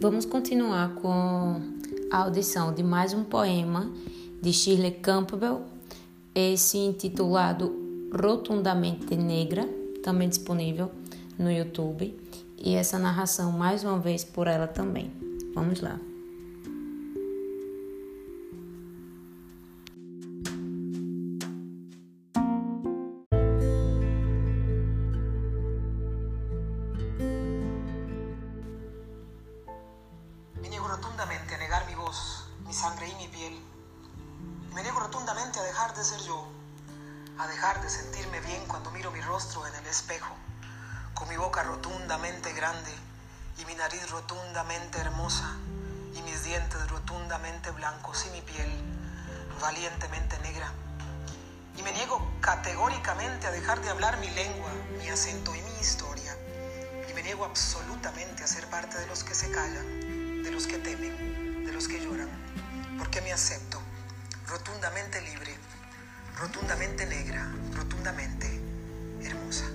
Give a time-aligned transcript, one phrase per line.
[0.00, 1.60] Vamos continuar com
[2.10, 3.90] a audição de mais um poema
[4.42, 5.62] de Shirley Campbell,
[6.34, 7.72] esse intitulado
[8.12, 9.66] Rotundamente Negra,
[10.02, 10.90] também disponível
[11.38, 12.14] no YouTube,
[12.58, 15.12] e essa narração mais uma vez por ela também.
[15.54, 15.98] Vamos lá.
[30.94, 33.60] Rotundamente a negar mi voz, mi sangre y mi piel.
[34.74, 36.46] Me niego rotundamente a dejar de ser yo,
[37.36, 40.32] a dejar de sentirme bien cuando miro mi rostro en el espejo,
[41.14, 42.94] con mi boca rotundamente grande
[43.58, 45.56] y mi nariz rotundamente hermosa
[46.14, 48.70] y mis dientes rotundamente blancos y mi piel
[49.60, 50.72] valientemente negra.
[51.76, 56.38] Y me niego categóricamente a dejar de hablar mi lengua, mi acento y mi historia.
[57.10, 59.23] Y me niego absolutamente a ser parte de los
[63.14, 63.80] Que me acepto
[64.48, 65.54] rotundamente libre,
[66.36, 68.60] rotundamente negra, rotundamente
[69.22, 69.66] hermosa.